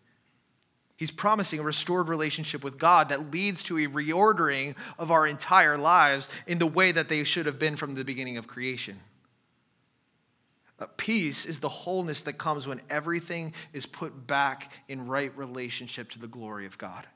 [0.97, 5.77] He's promising a restored relationship with God that leads to a reordering of our entire
[5.77, 8.99] lives in the way that they should have been from the beginning of creation.
[10.83, 16.09] Uh, peace is the wholeness that comes when everything is put back in right relationship
[16.09, 17.07] to the glory of God.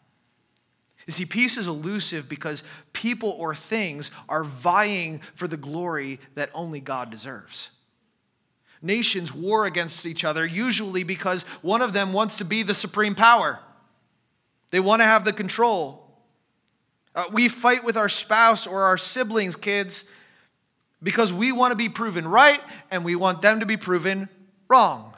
[1.05, 2.63] You see, peace is elusive because
[2.93, 7.71] people or things are vying for the glory that only God deserves.
[8.81, 13.15] Nations war against each other, usually because one of them wants to be the supreme
[13.15, 13.59] power.
[14.71, 16.07] They want to have the control.
[17.13, 20.05] Uh, we fight with our spouse or our siblings, kids,
[21.01, 24.29] because we want to be proven right and we want them to be proven
[24.67, 25.13] wrong.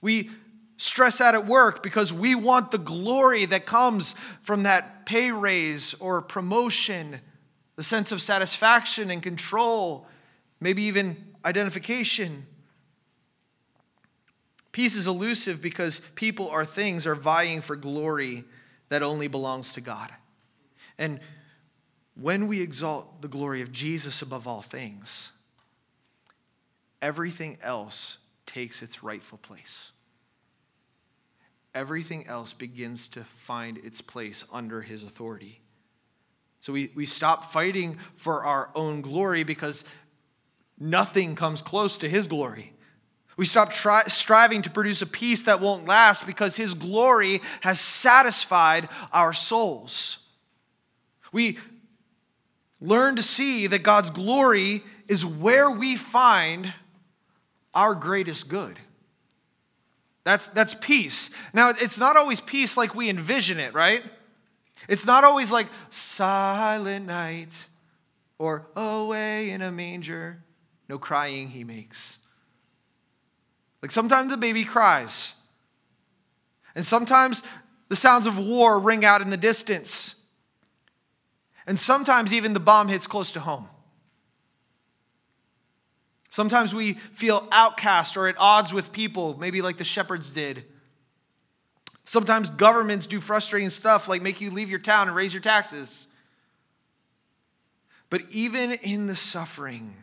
[0.00, 0.30] We
[0.76, 5.92] stress out at work because we want the glory that comes from that pay raise
[5.94, 7.20] or promotion,
[7.76, 10.06] the sense of satisfaction and control,
[10.58, 12.46] maybe even identification.
[14.72, 18.44] Peace is elusive because people or things are vying for glory
[18.88, 20.10] that only belongs to God.
[20.96, 21.20] And
[22.14, 25.32] when we exalt the glory of Jesus above all things,
[27.00, 29.92] everything else takes its rightful place.
[31.74, 35.60] Everything else begins to find its place under his authority.
[36.58, 39.84] So we, we stop fighting for our own glory because
[40.78, 42.74] nothing comes close to his glory.
[43.36, 47.80] We stop try, striving to produce a peace that won't last because his glory has
[47.80, 50.18] satisfied our souls.
[51.32, 51.58] We
[52.80, 56.72] learn to see that God's glory is where we find
[57.74, 58.78] our greatest good.
[60.24, 61.30] That's, that's peace.
[61.52, 64.02] Now, it's not always peace like we envision it, right?
[64.88, 67.66] It's not always like silent night
[68.38, 70.42] or away in a manger,
[70.88, 72.18] no crying he makes.
[73.82, 75.34] Like sometimes the baby cries,
[76.74, 77.42] and sometimes
[77.88, 80.14] the sounds of war ring out in the distance.
[81.70, 83.68] And sometimes even the bomb hits close to home.
[86.28, 90.64] Sometimes we feel outcast or at odds with people, maybe like the shepherds did.
[92.04, 96.08] Sometimes governments do frustrating stuff like make you leave your town and raise your taxes.
[98.08, 99.94] But even in the suffering,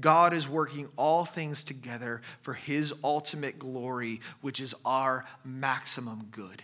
[0.00, 6.62] God is working all things together for his ultimate glory, which is our maximum good.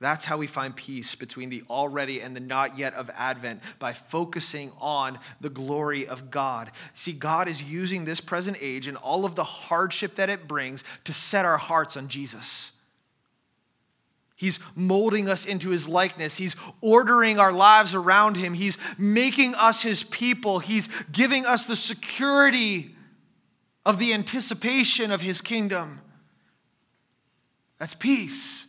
[0.00, 3.92] That's how we find peace between the already and the not yet of Advent by
[3.92, 6.70] focusing on the glory of God.
[6.94, 10.84] See, God is using this present age and all of the hardship that it brings
[11.04, 12.70] to set our hearts on Jesus.
[14.36, 16.36] He's molding us into his likeness.
[16.36, 18.54] He's ordering our lives around him.
[18.54, 20.60] He's making us his people.
[20.60, 22.94] He's giving us the security
[23.84, 26.02] of the anticipation of his kingdom.
[27.80, 28.67] That's peace.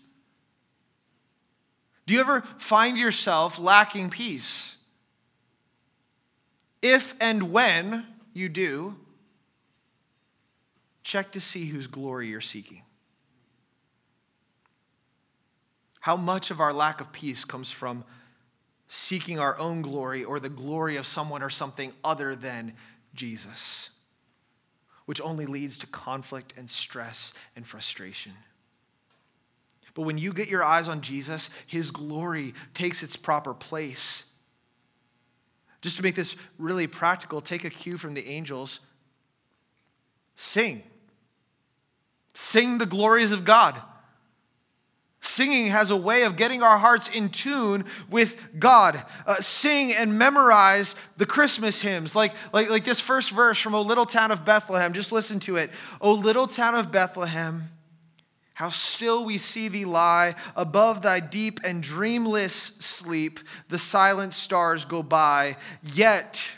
[2.10, 4.78] Do you ever find yourself lacking peace?
[6.82, 8.04] If and when
[8.34, 8.96] you do,
[11.04, 12.82] check to see whose glory you're seeking.
[16.00, 18.04] How much of our lack of peace comes from
[18.88, 22.74] seeking our own glory or the glory of someone or something other than
[23.14, 23.92] Jesus,
[25.06, 28.34] which only leads to conflict and stress and frustration.
[29.94, 34.24] But when you get your eyes on Jesus, his glory takes its proper place.
[35.82, 38.80] Just to make this really practical, take a cue from the angels.
[40.36, 40.84] Sing.
[42.34, 43.82] Sing the glories of God.
[45.22, 49.04] Singing has a way of getting our hearts in tune with God.
[49.26, 52.16] Uh, sing and memorize the Christmas hymns.
[52.16, 54.94] Like, like, like this first verse from O Little Town of Bethlehem.
[54.94, 55.72] Just listen to it.
[56.00, 57.70] O Little Town of Bethlehem,
[58.60, 63.40] how still we see thee lie above thy deep and dreamless sleep.
[63.70, 66.52] The silent stars go by, yet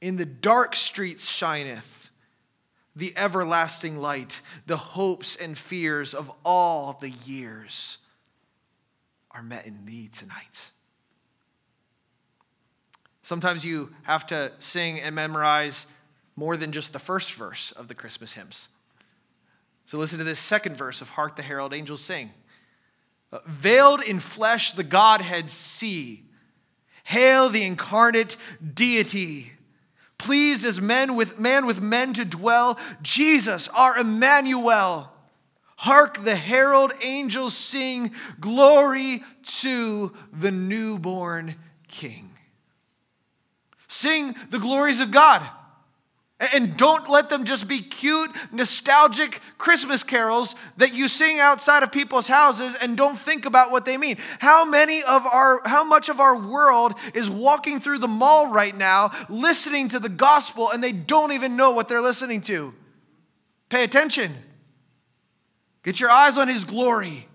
[0.00, 2.10] in the dark streets shineth
[2.94, 7.98] the everlasting light, the hopes and fears of all the years
[9.32, 10.70] are met in thee tonight.
[13.22, 15.88] Sometimes you have to sing and memorize
[16.36, 18.68] more than just the first verse of the Christmas hymns.
[19.86, 22.30] So listen to this second verse of Hark the Herald Angels Sing.
[23.32, 26.24] Uh, veiled in flesh, the Godhead see.
[27.04, 28.36] Hail the incarnate
[28.74, 29.52] deity
[30.18, 35.12] pleased as men with man with men to dwell, Jesus, our Emmanuel.
[35.78, 39.22] Hark the herald angels sing, glory
[39.60, 41.56] to the newborn
[41.86, 42.30] King.
[43.86, 45.46] Sing the glories of God.
[46.38, 51.90] And don't let them just be cute, nostalgic Christmas carols that you sing outside of
[51.90, 54.18] people's houses and don't think about what they mean.
[54.38, 58.76] How many of our how much of our world is walking through the mall right
[58.76, 62.74] now listening to the gospel and they don't even know what they're listening to?
[63.70, 64.36] Pay attention.
[65.82, 67.28] Get your eyes on his glory.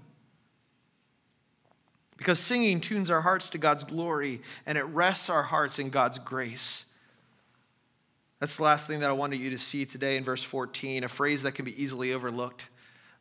[2.18, 6.20] Because singing tunes our hearts to God's glory and it rests our hearts in God's
[6.20, 6.86] grace.
[8.41, 11.07] That's the last thing that I wanted you to see today in verse 14, a
[11.07, 12.69] phrase that can be easily overlooked.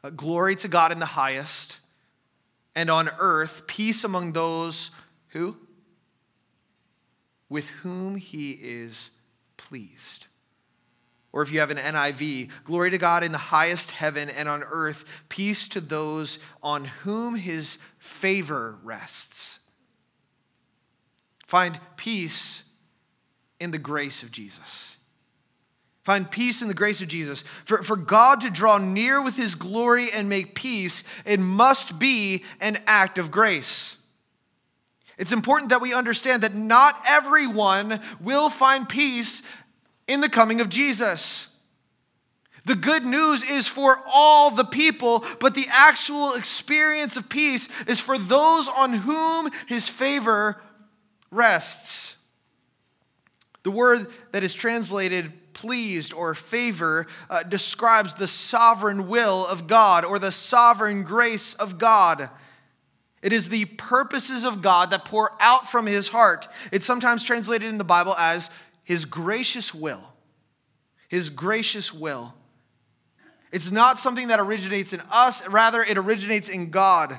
[0.02, 1.78] Uh, Glory to God in the highest,
[2.74, 4.90] and on earth, peace among those
[5.28, 5.58] who?
[7.50, 9.10] With whom he is
[9.58, 10.26] pleased.
[11.32, 14.62] Or if you have an NIV, glory to God in the highest heaven and on
[14.62, 19.58] earth, peace to those on whom his favor rests.
[21.46, 22.62] Find peace
[23.60, 24.96] in the grace of Jesus.
[26.03, 27.44] Find peace in the grace of Jesus.
[27.64, 32.44] For, for God to draw near with his glory and make peace, it must be
[32.61, 33.96] an act of grace.
[35.18, 39.42] It's important that we understand that not everyone will find peace
[40.09, 41.46] in the coming of Jesus.
[42.64, 48.01] The good news is for all the people, but the actual experience of peace is
[48.01, 50.61] for those on whom his favor
[51.30, 52.16] rests.
[53.62, 60.06] The word that is translated pleased or favor uh, describes the sovereign will of God
[60.06, 62.30] or the sovereign grace of God.
[63.22, 66.48] It is the purposes of God that pour out from his heart.
[66.72, 68.48] It's sometimes translated in the Bible as
[68.84, 70.02] his gracious will.
[71.08, 72.32] His gracious will.
[73.52, 77.18] It's not something that originates in us, rather, it originates in God.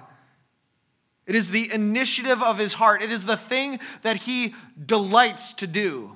[1.27, 5.67] It is the initiative of his heart, it is the thing that he delights to
[5.67, 6.15] do.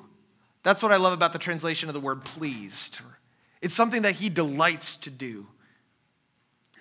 [0.65, 3.01] That's what I love about the translation of the word pleased.
[3.61, 5.45] It's something that he delights to do.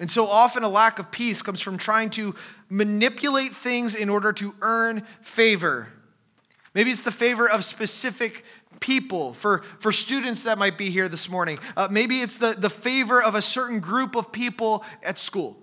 [0.01, 2.35] And so often a lack of peace comes from trying to
[2.70, 5.89] manipulate things in order to earn favor.
[6.72, 8.47] Maybe it's the favor of specific
[8.80, 11.59] people, for, for students that might be here this morning.
[11.76, 15.59] Uh, maybe it's the, the favor of a certain group of people at school.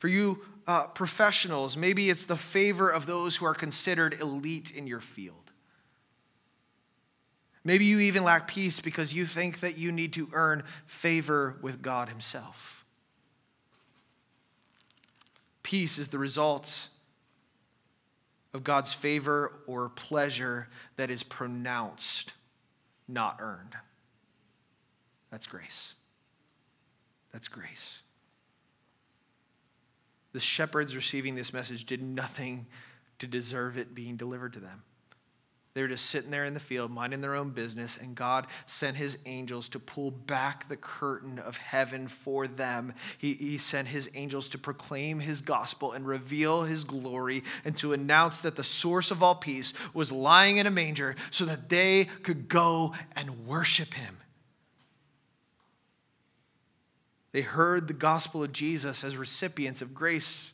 [0.00, 4.86] For you uh, professionals, maybe it's the favor of those who are considered elite in
[4.86, 5.50] your field.
[7.64, 11.82] Maybe you even lack peace because you think that you need to earn favor with
[11.82, 12.86] God Himself.
[15.62, 16.88] Peace is the result
[18.54, 22.32] of God's favor or pleasure that is pronounced,
[23.06, 23.76] not earned.
[25.30, 25.92] That's grace.
[27.32, 28.00] That's grace.
[30.32, 32.66] The shepherds receiving this message did nothing
[33.18, 34.82] to deserve it being delivered to them.
[35.72, 38.96] They were just sitting there in the field, minding their own business, and God sent
[38.96, 42.92] his angels to pull back the curtain of heaven for them.
[43.18, 47.92] He, he sent his angels to proclaim his gospel and reveal his glory and to
[47.92, 52.06] announce that the source of all peace was lying in a manger so that they
[52.24, 54.16] could go and worship him.
[57.32, 60.52] They heard the gospel of Jesus as recipients of grace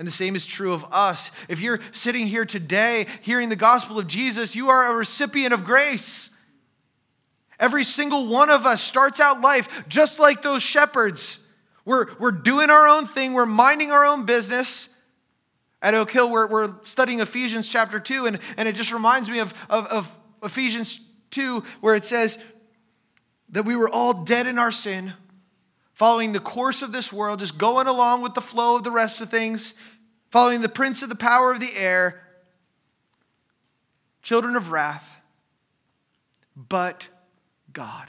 [0.00, 1.30] and the same is true of us.
[1.46, 5.62] If you're sitting here today hearing the gospel of Jesus, you are a recipient of
[5.62, 6.30] grace.
[7.58, 11.38] Every single one of us starts out life just like those shepherds.
[11.84, 14.88] we're, we're doing our own thing, we're minding our own business.
[15.82, 19.40] At Oak Hill, we're, we're studying Ephesians chapter 2, and, and it just reminds me
[19.40, 20.98] of, of, of Ephesians
[21.32, 22.42] 2, where it says
[23.50, 25.12] that we were all dead in our sin,
[26.00, 29.20] following the course of this world, just going along with the flow of the rest
[29.20, 29.74] of things,
[30.30, 32.22] following the prince of the power of the air,
[34.22, 35.20] children of wrath,
[36.56, 37.06] but
[37.74, 38.08] God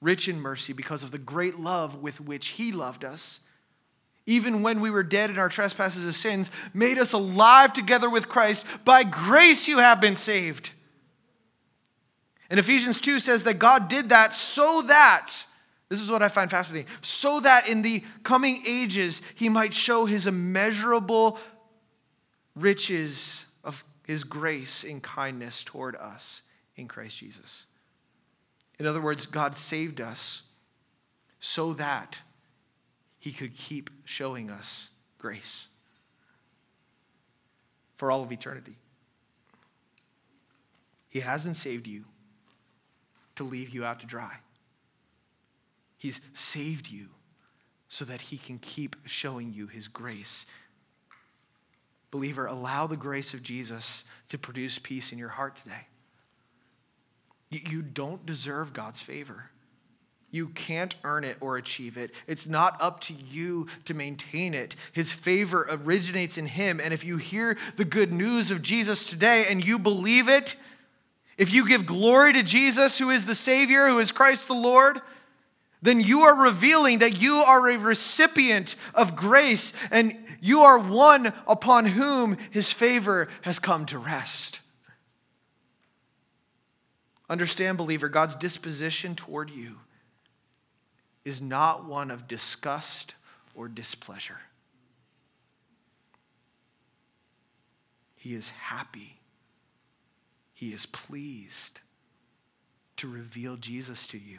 [0.00, 3.40] rich in mercy because of the great love with which he loved us,
[4.24, 8.30] even when we were dead in our trespasses and sins, made us alive together with
[8.30, 8.64] Christ.
[8.86, 10.70] By grace you have been saved.
[12.48, 15.44] And Ephesians 2 says that God did that so that,
[15.92, 20.06] this is what I find fascinating, so that in the coming ages he might show
[20.06, 21.38] his immeasurable
[22.56, 26.40] riches of his grace and kindness toward us
[26.76, 27.66] in Christ Jesus.
[28.78, 30.42] In other words, God saved us
[31.40, 32.20] so that
[33.18, 34.88] he could keep showing us
[35.18, 35.68] grace
[37.96, 38.76] for all of eternity.
[41.10, 42.04] He hasn't saved you
[43.36, 44.38] to leave you out to dry.
[46.02, 47.10] He's saved you
[47.86, 50.46] so that he can keep showing you his grace.
[52.10, 55.86] Believer, allow the grace of Jesus to produce peace in your heart today.
[57.50, 59.50] You don't deserve God's favor.
[60.32, 62.10] You can't earn it or achieve it.
[62.26, 64.74] It's not up to you to maintain it.
[64.92, 66.80] His favor originates in Him.
[66.80, 70.56] And if you hear the good news of Jesus today and you believe it,
[71.38, 75.00] if you give glory to Jesus, who is the Savior, who is Christ the Lord,
[75.82, 81.32] then you are revealing that you are a recipient of grace and you are one
[81.46, 84.60] upon whom His favor has come to rest.
[87.28, 89.80] Understand, believer, God's disposition toward you
[91.24, 93.14] is not one of disgust
[93.54, 94.40] or displeasure.
[98.16, 99.18] He is happy.
[100.52, 101.80] He is pleased
[102.96, 104.38] to reveal Jesus to you.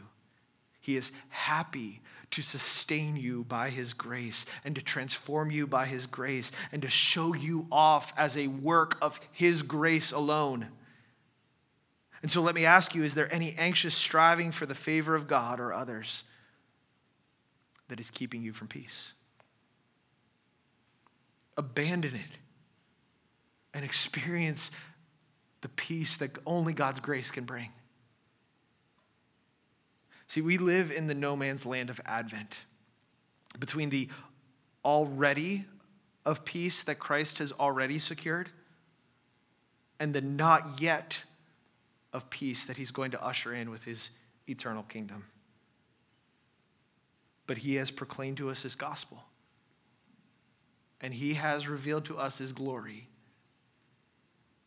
[0.84, 6.08] He is happy to sustain you by His grace and to transform you by His
[6.08, 10.68] grace and to show you off as a work of His grace alone.
[12.22, 15.26] And so let me ask you is there any anxious striving for the favor of
[15.26, 16.26] God or others
[17.88, 19.14] that is keeping you from peace?
[21.56, 22.38] Abandon it
[23.74, 24.70] and experience
[25.62, 27.70] the peace that only God's grace can bring.
[30.34, 32.58] See, we live in the no man's land of Advent
[33.60, 34.10] between the
[34.84, 35.66] already
[36.26, 38.50] of peace that Christ has already secured
[40.00, 41.22] and the not yet
[42.12, 44.10] of peace that he's going to usher in with his
[44.50, 45.26] eternal kingdom.
[47.46, 49.26] But he has proclaimed to us his gospel,
[51.00, 53.08] and he has revealed to us his glory,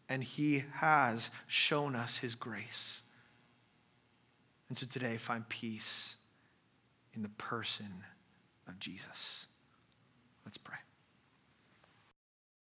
[0.09, 3.01] and he has shown us his grace.
[4.69, 6.17] And so today, find peace
[7.15, 8.05] in the person
[8.69, 9.47] of Jesus.
[10.45, 10.79] Let's pray.